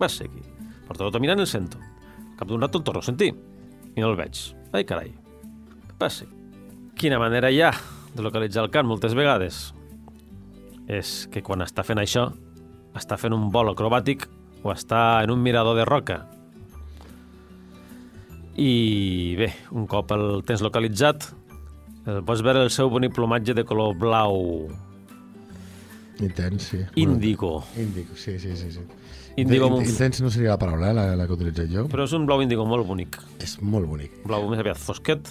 Va 0.00 0.08
ser 0.08 0.30
aquí? 0.30 0.40
Porto 0.86 1.04
rato 1.04 1.20
mirant 1.20 1.42
i 1.42 1.44
el 1.44 1.50
sento. 1.50 1.76
Cap 2.38 2.48
d'un 2.48 2.64
rato 2.64 2.80
el 2.80 2.86
torno 2.86 3.02
a 3.02 3.04
sentir 3.04 3.28
i 3.34 4.00
no 4.00 4.08
el 4.08 4.16
veig. 4.16 4.40
Ai, 4.72 4.86
carai. 4.88 5.10
Va 6.00 6.08
ser? 6.08 6.30
Quina 6.96 7.18
manera 7.20 7.50
hi 7.52 7.60
ha 7.60 7.68
de 8.14 8.24
localitzar 8.24 8.64
el 8.64 8.72
cant 8.72 8.88
moltes 8.88 9.12
vegades? 9.18 9.58
És 10.88 11.26
que 11.28 11.42
quan 11.44 11.60
està 11.66 11.84
fent 11.84 12.00
això, 12.00 12.30
està 12.96 13.18
fent 13.20 13.36
un 13.36 13.50
vol 13.52 13.74
acrobàtic 13.74 14.24
o 14.64 14.72
està 14.72 15.20
en 15.26 15.34
un 15.36 15.44
mirador 15.44 15.76
de 15.76 15.84
roca. 15.84 16.22
I 18.56 19.36
bé, 19.36 19.50
un 19.76 19.84
cop 19.84 20.16
el 20.16 20.40
tens 20.48 20.64
localitzat, 20.64 21.28
el 22.06 22.22
pots 22.24 22.44
veure 22.44 22.62
el 22.64 22.70
seu 22.72 22.88
bonic 22.92 23.12
plomatge 23.16 23.54
de 23.56 23.64
color 23.68 23.96
blau 23.98 24.70
Intens, 26.20 26.62
sí. 26.62 26.78
índigo. 26.96 27.64
Índigo, 27.76 28.14
sí, 28.14 28.38
sí, 28.38 28.56
sí. 28.56 28.70
sí. 28.70 28.80
Índigo 29.36 29.66
amb. 29.70 29.80
Intens 29.86 30.20
no 30.20 30.30
seria 30.30 30.50
la 30.50 30.58
paraula, 30.58 30.90
eh, 30.90 30.94
la, 30.94 31.04
la 31.16 31.26
que 31.26 31.36
utilitzat 31.36 31.70
jo. 31.72 31.86
Però 31.92 32.04
és 32.04 32.14
un 32.16 32.26
blau 32.28 32.42
índigo 32.44 32.66
molt 32.68 32.86
bonic. 32.86 33.16
És 33.40 33.56
molt 33.62 33.88
bonic. 33.88 34.18
Blau 34.28 34.48
més 34.50 34.60
aviat 34.60 34.80
fosquet. 34.80 35.30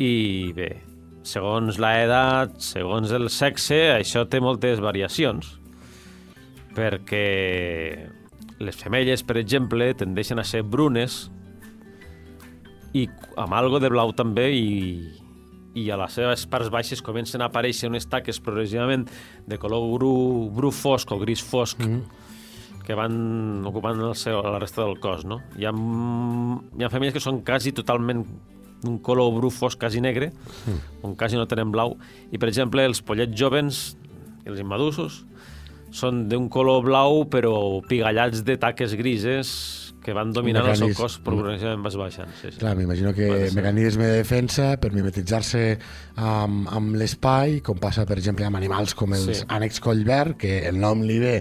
I 0.00 0.52
bé, 0.56 0.70
segons 1.28 1.80
l'edat, 1.82 2.56
segons 2.64 3.12
el 3.12 3.28
sexe, 3.32 3.82
això 3.98 4.24
té 4.30 4.40
moltes 4.40 4.80
variacions. 4.80 5.58
Perquè 6.72 7.26
les 8.60 8.76
femelles, 8.80 9.24
per 9.26 9.36
exemple, 9.40 9.92
tendeixen 9.98 10.40
a 10.40 10.46
ser 10.46 10.62
brunes 10.64 11.26
i 12.96 13.06
amb 13.38 13.54
algo 13.54 13.78
de 13.82 13.90
blau 13.92 14.14
també 14.16 14.48
i, 14.56 14.70
i 15.74 15.86
a 15.90 15.98
les 16.00 16.16
seves 16.18 16.46
parts 16.50 16.70
baixes 16.72 17.02
comencen 17.02 17.42
a 17.42 17.50
aparèixer 17.50 17.90
unes 17.90 18.08
taques 18.10 18.40
progressivament 18.42 19.06
de 19.46 19.58
color 19.58 19.86
bru, 19.94 20.14
bru 20.54 20.72
fosc 20.74 21.12
o 21.12 21.20
gris 21.22 21.44
fosc 21.44 21.78
mm 21.84 22.20
que 22.90 22.96
van 22.98 23.62
ocupant 23.68 24.00
el 24.02 24.16
seu, 24.18 24.40
la 24.42 24.58
resta 24.58 24.82
del 24.82 24.96
cos, 24.98 25.22
no? 25.28 25.36
Hi 25.54 25.68
ha, 25.68 25.70
hi 25.70 26.82
ha 26.82 26.88
femelles 26.90 27.14
que 27.14 27.22
són 27.22 27.42
quasi 27.46 27.70
totalment 27.76 28.24
d'un 28.80 28.96
color 29.04 29.30
bru 29.36 29.50
fosc, 29.54 29.78
quasi 29.78 30.00
negre, 30.02 30.32
mm. 30.32 31.04
on 31.06 31.14
quasi 31.14 31.38
no 31.38 31.46
tenen 31.46 31.70
blau, 31.70 31.94
i 32.34 32.40
per 32.40 32.48
exemple 32.50 32.82
els 32.82 32.98
pollets 33.06 33.36
jovens, 33.38 33.82
els 34.42 34.58
immadusos, 34.58 35.20
són 35.94 36.24
d'un 36.30 36.48
color 36.50 36.82
blau 36.86 37.24
però 37.30 37.54
pigallats 37.86 38.42
de 38.46 38.56
taques 38.58 38.96
grises 38.98 39.52
que 40.04 40.14
van 40.16 40.32
dominant 40.32 40.66
el 40.70 40.76
seu 40.80 40.92
cos 40.96 41.18
progressivament 41.24 41.82
vas 41.84 41.96
baixant. 42.00 42.30
Sí, 42.40 42.48
sí. 42.52 42.58
Clar, 42.60 42.74
m'imagino 42.78 43.12
que 43.16 43.50
mecanisme 43.56 44.06
de 44.08 44.20
defensa 44.22 44.70
per 44.80 44.92
mimetitzar-se 44.96 45.64
amb, 46.16 46.68
amb 46.72 46.96
l'espai, 47.00 47.58
com 47.64 47.78
passa, 47.80 48.06
per 48.08 48.16
exemple, 48.20 48.46
amb 48.48 48.56
animals 48.56 48.94
com 48.96 49.12
els 49.16 49.26
Sí. 49.30 49.44
ànecs 49.48 49.80
collverd, 49.84 50.36
que 50.40 50.66
el 50.68 50.80
nom 50.80 51.02
li 51.02 51.18
ve 51.20 51.34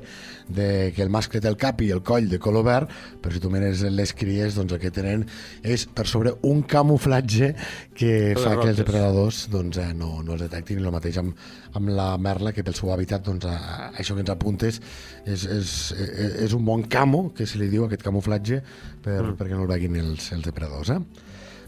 de 0.50 0.92
que 0.96 1.04
el 1.06 1.10
mascle 1.14 1.40
té 1.40 1.48
el 1.48 1.58
cap 1.62 1.82
i 1.86 1.92
el 1.94 2.02
coll 2.04 2.28
de 2.30 2.40
color 2.42 2.66
verd, 2.66 2.90
però 3.22 3.32
si 3.32 3.40
tu 3.40 3.52
mires 3.54 3.84
les 3.84 4.14
cries, 4.18 4.56
doncs 4.58 4.74
el 4.74 4.80
que 4.82 4.92
tenen 4.92 5.26
és 5.64 5.86
per 5.86 6.08
sobre 6.08 6.34
un 6.50 6.64
camuflatge 6.64 7.54
que 7.96 8.34
Les 8.34 8.42
fa 8.44 8.58
que 8.60 8.70
els 8.72 8.80
depredadors 8.82 9.46
doncs, 9.52 9.78
eh, 9.78 9.94
no, 9.94 10.24
no 10.26 10.34
els 10.34 10.42
detectin, 10.42 10.80
i 10.80 10.84
el 10.84 10.92
mateix 10.96 11.20
amb, 11.22 11.36
amb 11.78 11.92
la 11.94 12.10
merla, 12.18 12.52
que 12.56 12.64
pel 12.66 12.74
seu 12.74 12.90
hàbitat, 12.90 13.22
doncs, 13.28 13.46
a, 13.46 13.54
a 13.54 13.92
això 14.02 14.16
que 14.18 14.24
ens 14.26 14.32
apuntes, 14.34 14.80
és, 15.26 15.46
és, 15.46 15.74
és, 15.94 16.36
és 16.48 16.56
un 16.58 16.66
bon 16.66 16.82
camo, 16.90 17.28
que 17.38 17.46
se 17.46 17.60
li 17.62 17.68
diu 17.70 17.86
aquest 17.86 18.02
camuflatge, 18.02 18.49
per, 18.58 19.22
mm. 19.22 19.36
perquè 19.40 19.56
no 19.56 19.66
el 19.66 19.72
veguin 19.72 20.00
els, 20.02 20.32
els 20.36 20.46
depredadors. 20.46 20.94
Eh? 20.96 21.00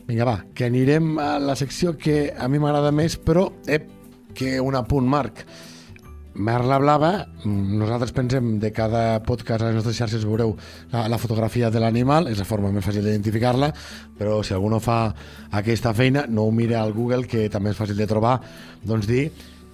Vinga, 0.07 0.27
va, 0.27 0.37
que 0.55 0.67
anirem 0.67 1.13
a 1.21 1.33
la 1.39 1.55
secció 1.55 1.95
que 1.97 2.31
a 2.33 2.47
mi 2.51 2.59
m'agrada 2.61 2.91
més, 2.95 3.17
però, 3.21 3.47
ep, 3.69 3.85
que 4.35 4.57
un 4.63 4.75
apunt, 4.75 5.07
Marc. 5.07 5.45
Merla 6.31 6.77
blava, 6.79 7.11
mm, 7.43 7.77
nosaltres 7.77 8.13
pensem 8.15 8.53
de 8.59 8.71
cada 8.71 9.19
podcast 9.27 9.61
a 9.61 9.67
les 9.67 9.75
nostres 9.75 9.97
xarxes 9.97 10.23
veureu 10.23 10.53
la, 10.93 11.09
la 11.11 11.19
fotografia 11.19 11.69
de 11.69 11.79
l'animal, 11.83 12.29
és 12.31 12.39
la 12.39 12.47
forma 12.47 12.71
més 12.71 12.85
fàcil 12.85 13.03
d'identificar-la, 13.03 13.73
però 14.17 14.39
si 14.43 14.55
algú 14.55 14.69
no 14.71 14.79
fa 14.79 15.13
aquesta 15.51 15.93
feina, 15.93 16.23
no 16.29 16.47
ho 16.47 16.51
mira 16.55 16.79
al 16.81 16.93
Google, 16.95 17.27
que 17.27 17.49
també 17.51 17.75
és 17.75 17.79
fàcil 17.79 17.99
de 17.99 18.07
trobar, 18.07 18.37
doncs 18.87 19.11
dir 19.11 19.25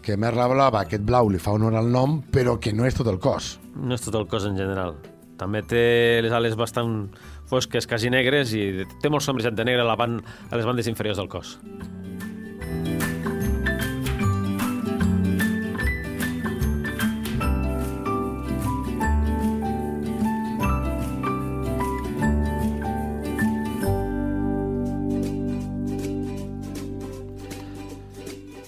que 0.02 0.18
merla 0.18 0.48
blava, 0.48 0.82
aquest 0.82 1.04
blau 1.04 1.30
li 1.30 1.38
fa 1.38 1.52
honor 1.52 1.76
al 1.76 1.92
nom, 1.92 2.22
però 2.32 2.58
que 2.60 2.74
no 2.74 2.88
és 2.88 2.96
tot 2.96 3.10
el 3.12 3.20
cos. 3.20 3.58
No 3.76 3.94
és 3.94 4.02
tot 4.02 4.16
el 4.16 4.26
cos 4.32 4.48
en 4.48 4.58
general. 4.58 4.96
També 5.38 5.62
té 5.62 6.20
les 6.26 6.34
ales 6.34 6.58
bastant 6.58 7.12
fosques, 7.48 7.88
quasi 7.88 8.10
negres, 8.14 8.54
i 8.58 8.86
té 9.02 9.12
molt 9.14 9.26
sombrejat 9.26 9.56
de 9.58 9.68
negre 9.68 9.86
a, 9.86 9.88
la 9.88 9.96
ban 10.00 10.20
a 10.50 10.58
les 10.58 10.66
bandes 10.66 10.90
inferiors 10.90 11.22
del 11.22 11.30
cos. 11.30 11.58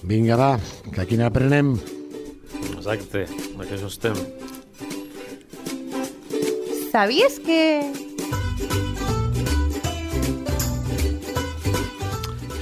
Vinga, 0.09 0.35
va, 0.41 0.51
que 0.89 1.03
aquí 1.03 1.19
n'aprenem. 1.21 1.75
Exacte, 2.73 3.27
amb 3.53 3.61
això 3.61 3.85
estem. 3.85 4.38
¿Sabías 6.91 7.39
que 7.39 7.91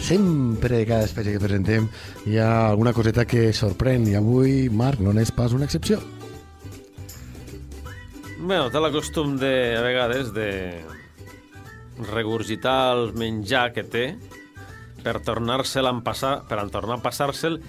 Sempre, 0.02 0.86
cada 0.88 1.04
espècie 1.04 1.34
que 1.36 1.40
presentem, 1.40 1.88
hi 2.24 2.38
ha 2.40 2.70
alguna 2.70 2.94
coseta 2.96 3.26
que 3.28 3.50
sorprèn, 3.52 4.06
i 4.08 4.14
avui, 4.16 4.70
Marc, 4.72 5.02
no 5.04 5.12
n'és 5.12 5.34
pas 5.36 5.52
una 5.52 5.68
excepció. 5.68 5.98
Bueno, 8.40 8.70
té 8.72 8.80
la 8.80 8.92
costum 8.94 9.34
de, 9.36 9.52
a 9.76 9.82
vegades, 9.84 10.32
de 10.32 10.80
regurgitar 12.14 12.96
el 12.96 13.12
menjar 13.20 13.74
que 13.76 13.84
té 13.84 14.06
per 15.04 15.18
tornar-se'l 15.28 15.90
a 15.90 15.92
empassar, 15.98 16.38
per 16.48 16.62
en 16.62 16.72
tornar 16.72 17.02
a 17.02 17.04
passar-se'l 17.04 17.60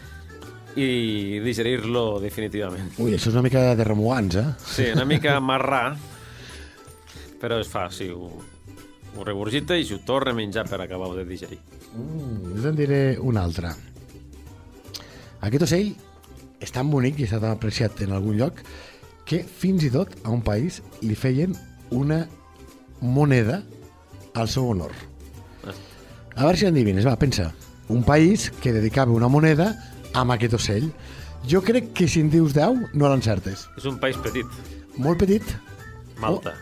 i 0.79 1.41
digerir-lo 1.43 2.21
definitivament. 2.23 2.95
Ui, 3.03 3.17
això 3.17 3.33
és 3.33 3.35
una 3.35 3.43
mica 3.49 3.65
de 3.75 3.89
remuants, 3.89 4.39
eh? 4.39 4.47
Sí, 4.63 4.87
una 4.95 5.09
mica 5.09 5.35
marrà, 5.43 5.83
però 7.41 7.59
es 7.63 7.69
fa, 7.71 7.89
sí, 7.95 8.09
ho, 8.11 8.31
ho 9.17 9.25
regurgita 9.27 9.77
i 9.79 9.87
s'ho 9.87 10.01
torna 10.07 10.35
a 10.35 10.39
menjar 10.39 10.67
per 10.69 10.81
acabar 10.83 11.11
de 11.17 11.25
digerir. 11.29 11.59
Mm, 11.95 12.59
jo 12.63 12.69
en 12.71 12.79
diré 12.79 13.01
un 13.21 13.39
altre. 13.41 13.73
Aquest 15.47 15.67
ocell 15.69 15.93
és 16.59 16.75
tan 16.75 16.91
bonic 16.91 17.21
i 17.21 17.29
està 17.29 17.41
tan 17.41 17.55
apreciat 17.55 18.01
en 18.03 18.15
algun 18.17 18.39
lloc 18.39 18.63
que 19.29 19.43
fins 19.45 19.85
i 19.87 19.93
tot 19.95 20.15
a 20.25 20.33
un 20.35 20.43
país 20.43 20.81
li 21.05 21.15
feien 21.15 21.55
una 21.95 22.25
moneda 23.01 23.63
al 24.35 24.49
seu 24.49 24.67
honor. 24.71 24.95
A 26.39 26.45
veure 26.45 26.59
si 26.59 26.67
endivines, 26.69 27.07
va, 27.07 27.17
pensa. 27.19 27.53
Un 27.91 28.05
país 28.07 28.49
que 28.63 28.73
dedicava 28.73 29.15
una 29.15 29.31
moneda 29.33 29.73
amb 30.15 30.35
aquest 30.35 30.55
ocell. 30.59 30.91
Jo 31.49 31.63
crec 31.67 31.93
que 31.97 32.07
si 32.11 32.23
en 32.23 32.31
dius 32.31 32.55
10 32.55 32.95
no 32.95 33.11
l'encertes. 33.11 33.67
És 33.79 33.87
un 33.91 33.99
país 34.03 34.19
petit, 34.23 34.47
Molt 34.99 35.21
petit, 35.23 35.45
Malta. 36.19 36.57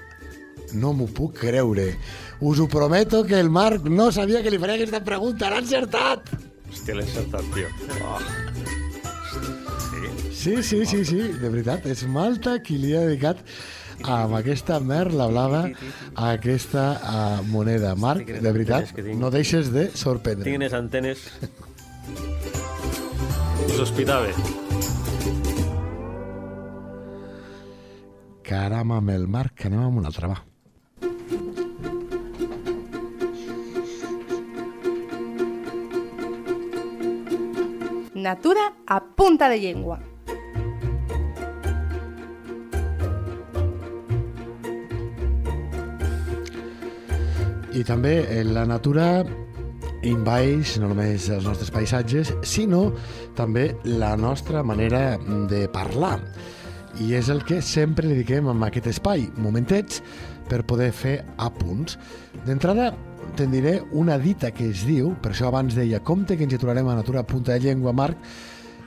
No 0.74 0.92
m'ho 0.92 1.06
puc 1.06 1.38
creure. 1.40 1.94
Us 2.40 2.60
ho 2.60 2.68
prometo 2.68 3.24
que 3.24 3.38
el 3.40 3.50
Marc 3.50 3.86
no 3.88 4.10
sabia 4.12 4.42
que 4.42 4.50
li 4.50 4.58
faria 4.58 4.76
aquesta 4.76 5.02
pregunta. 5.04 5.50
L'ha 5.50 5.62
encertat! 5.64 6.28
Hòstia, 6.70 6.94
l'he 6.98 7.06
encertat, 7.06 7.44
tio. 7.54 7.68
Oh. 8.02 8.20
Sí? 10.32 10.62
Sí, 10.62 10.84
sí, 10.86 11.04
sí, 11.04 11.22
de 11.40 11.48
veritat. 11.48 11.86
És 11.90 12.04
Malta 12.06 12.58
qui 12.62 12.76
li 12.78 12.92
ha 12.94 13.06
dedicat 13.06 13.40
amb 14.04 14.36
aquesta 14.36 14.76
merla 14.80 15.26
blava 15.30 15.62
a 16.14 16.32
aquesta 16.34 16.84
uh, 17.00 17.40
moneda. 17.48 17.94
Marc, 17.96 18.28
de 18.28 18.52
veritat, 18.52 18.92
tinc. 18.94 19.16
no 19.18 19.30
deixes 19.32 19.72
de 19.72 19.88
Tinc 19.88 20.02
sorprendre. 20.04 20.54
unes 20.56 20.76
antenes... 20.76 21.26
Us 23.66 23.80
hospitava. 23.82 24.30
Caram 28.46 28.92
amb 28.94 29.10
el 29.10 29.24
mar, 29.26 29.48
que 29.58 29.66
anem 29.66 29.80
amb 29.82 29.98
una 29.98 30.06
altra, 30.06 30.28
va. 30.30 30.36
Natura 38.14 38.68
a 38.86 39.00
punta 39.18 39.48
de 39.50 39.58
llengua. 39.58 39.98
I 47.74 47.82
també 47.84 48.14
eh, 48.30 48.44
la 48.46 48.62
natura 48.64 49.24
invaix 50.06 50.78
no 50.78 50.92
només 50.94 51.26
els 51.34 51.50
nostres 51.50 51.74
paisatges, 51.74 52.30
sinó 52.46 52.92
també 53.34 53.72
la 53.84 54.14
nostra 54.16 54.62
manera 54.62 55.16
de 55.50 55.66
parlar. 55.74 56.20
I 57.02 57.12
és 57.18 57.28
el 57.28 57.42
que 57.44 57.60
sempre 57.60 58.08
dediquem 58.08 58.48
a 58.48 58.54
aquest 58.68 58.88
espai, 58.94 59.26
momentets, 59.36 60.02
per 60.48 60.64
poder 60.64 60.92
fer 60.96 61.18
apunts. 61.42 61.98
D'entrada, 62.46 62.92
te'n 63.36 63.52
diré 63.52 63.80
una 63.92 64.16
dita 64.18 64.52
que 64.54 64.70
es 64.70 64.86
diu, 64.88 65.12
per 65.20 65.34
això 65.34 65.50
abans 65.50 65.76
deia, 65.76 66.00
compte 66.00 66.36
que 66.36 66.46
ens 66.46 66.56
aturarem 66.56 66.88
a 66.88 66.96
Natura 66.96 67.26
Punta 67.26 67.52
de 67.52 67.60
Llengua, 67.66 67.92
Marc, 67.92 68.16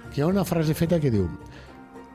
que 0.10 0.22
hi 0.22 0.26
ha 0.26 0.32
una 0.32 0.48
frase 0.48 0.74
feta 0.74 1.00
que 1.00 1.14
diu 1.14 1.30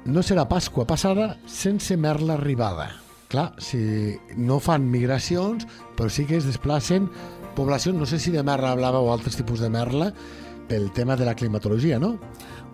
no 0.04 0.20
serà 0.20 0.44
Pasqua 0.48 0.84
passada 0.84 1.34
sense 1.48 1.96
merla 1.96 2.34
arribada. 2.36 2.90
Clar, 3.32 3.54
si 3.58 4.18
no 4.36 4.60
fan 4.60 4.84
migracions, 4.90 5.64
però 5.96 6.10
sí 6.12 6.26
que 6.28 6.36
es 6.36 6.44
desplacen 6.46 7.08
poblacions, 7.56 7.98
no 7.98 8.06
sé 8.06 8.18
si 8.20 8.30
de 8.34 8.42
merla 8.44 8.74
blava 8.76 9.00
o 9.00 9.10
altres 9.12 9.38
tipus 9.38 9.62
de 9.64 9.70
merla, 9.72 10.12
pel 10.68 10.90
tema 10.92 11.16
de 11.16 11.24
la 11.24 11.34
climatologia, 11.34 11.98
no? 11.98 12.18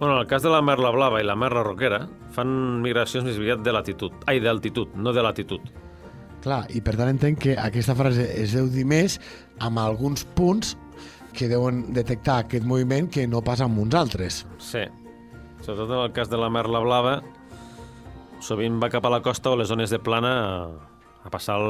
Bueno, 0.01 0.15
en 0.15 0.23
el 0.23 0.27
cas 0.27 0.43
de 0.43 0.49
la 0.49 0.63
merla 0.65 0.89
blava 0.91 1.21
i 1.21 1.27
la 1.29 1.37
merla 1.37 1.61
roquera, 1.61 2.07
fan 2.33 2.49
migracions 2.81 3.27
més 3.29 3.37
aviat 3.37 3.61
de 3.61 3.73
latitud. 3.77 4.15
Ai, 4.25 4.39
d'altitud, 4.41 4.95
no 4.97 5.13
de 5.13 5.21
latitud. 5.21 5.67
Clar, 6.41 6.63
i 6.73 6.81
per 6.81 6.95
tant 6.97 7.11
entenc 7.13 7.43
que 7.45 7.57
aquesta 7.61 7.93
frase 7.99 8.25
es 8.41 8.55
deu 8.57 8.71
dir 8.73 8.87
més 8.89 9.19
amb 9.61 9.83
alguns 9.83 10.25
punts 10.39 10.73
que 11.37 11.51
deuen 11.53 11.83
detectar 11.93 12.39
aquest 12.47 12.65
moviment 12.65 13.11
que 13.13 13.27
no 13.29 13.45
passa 13.45 13.69
amb 13.69 13.77
uns 13.85 13.99
altres. 14.01 14.41
Sí. 14.57 14.87
Sobretot 15.61 15.93
en 15.93 16.03
el 16.07 16.17
cas 16.17 16.33
de 16.33 16.41
la 16.41 16.49
merla 16.49 16.81
blava, 16.81 17.15
sovint 18.41 18.81
va 18.81 18.89
cap 18.89 19.05
a 19.05 19.13
la 19.13 19.21
costa 19.21 19.53
o 19.53 19.61
les 19.61 19.69
zones 19.69 19.93
de 19.93 20.01
plana 20.01 20.33
a, 20.41 21.29
passar 21.29 21.61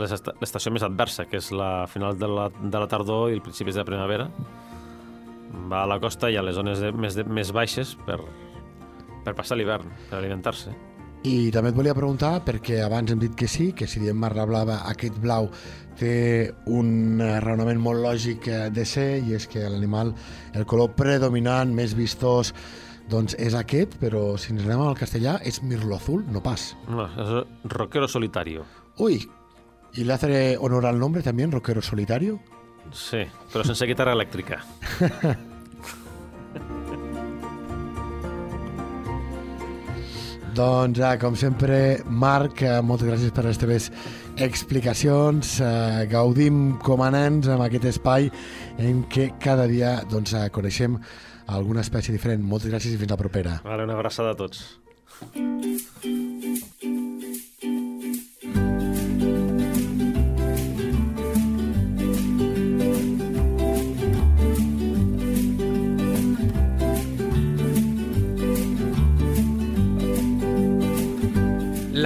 l'estació 0.00 0.72
més 0.72 0.88
adversa, 0.88 1.28
que 1.28 1.36
és 1.44 1.52
la 1.52 1.84
final 1.92 2.16
de 2.16 2.32
la, 2.40 2.48
de 2.48 2.78
la 2.78 2.88
tardor 2.88 3.28
i 3.28 3.36
el 3.36 3.44
principis 3.44 3.76
de 3.76 3.84
la 3.84 3.90
primavera. 3.92 4.30
Va 5.70 5.82
a 5.82 5.88
la 5.90 5.98
costa 6.00 6.30
i 6.30 6.38
a 6.38 6.44
les 6.44 6.56
zones 6.56 6.80
de, 6.80 6.92
més, 6.92 7.16
de, 7.18 7.24
més 7.24 7.52
baixes 7.52 7.94
per, 8.06 8.18
per 9.24 9.34
passar 9.38 9.58
l'hivern, 9.58 9.90
per 10.10 10.18
alimentar-se. 10.20 10.72
I 11.22 11.52
també 11.54 11.70
et 11.70 11.76
volia 11.78 11.94
preguntar, 11.94 12.40
perquè 12.42 12.80
abans 12.82 13.12
hem 13.12 13.20
dit 13.22 13.34
que 13.38 13.46
sí, 13.46 13.70
que 13.78 13.86
si 13.86 14.00
diem 14.02 14.18
marra 14.18 14.46
blava, 14.48 14.80
aquest 14.90 15.20
blau 15.22 15.46
té 16.00 16.50
un 16.66 17.20
raonament 17.20 17.78
molt 17.78 18.02
lògic 18.02 18.48
de 18.74 18.86
ser, 18.88 19.20
i 19.22 19.36
és 19.38 19.46
que 19.46 19.62
l'animal, 19.70 20.10
el 20.58 20.66
color 20.66 20.96
predominant, 20.98 21.70
més 21.70 21.94
vistós, 21.94 22.50
doncs 23.12 23.36
és 23.38 23.54
aquest, 23.54 23.94
però 24.02 24.32
si 24.40 24.50
ens 24.54 24.64
anem 24.66 24.82
al 24.82 24.98
castellà 24.98 25.36
és 25.46 25.60
mirlo 25.62 25.94
azul, 26.00 26.24
no 26.32 26.42
pas. 26.42 26.72
No, 26.90 27.06
és 27.06 27.70
roquero 27.70 28.08
solitario. 28.08 28.66
Y 29.94 30.04
le 30.04 30.12
hace 30.12 30.56
honor 30.58 30.86
al 30.86 30.98
nombre 30.98 31.22
también, 31.22 31.52
rockero 31.52 31.82
solitario. 31.82 32.40
Sí, 32.90 33.22
però 33.52 33.64
sense 33.64 33.86
guitarra 33.86 34.12
elèctrica. 34.16 34.60
Doncs, 40.52 40.98
eh, 41.00 41.16
com 41.16 41.34
sempre, 41.34 42.02
Marc, 42.04 42.60
eh, 42.60 42.80
moltes 42.84 43.08
gràcies 43.08 43.32
per 43.32 43.46
les 43.46 43.56
teves 43.56 43.88
explicacions. 44.36 45.54
Eh, 45.64 46.04
gaudim 46.12 46.76
com 46.84 47.00
a 47.00 47.08
nens 47.10 47.48
amb 47.48 47.64
aquest 47.64 47.88
espai 47.88 48.28
en 48.76 49.04
què 49.08 49.30
cada 49.40 49.66
dia 49.66 50.02
doncs, 50.10 50.34
eh, 50.34 50.50
coneixem 50.52 50.98
alguna 51.46 51.80
espècie 51.80 52.12
diferent. 52.12 52.44
Moltes 52.44 52.70
gràcies 52.70 52.92
i 52.92 53.00
fins 53.00 53.10
la 53.10 53.16
propera. 53.16 53.62
Vale, 53.64 53.88
una 53.88 53.96
abraçada 53.96 54.32
a 54.32 54.36
tots. 54.36 54.66